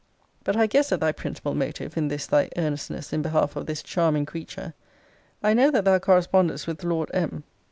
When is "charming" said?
3.83-4.25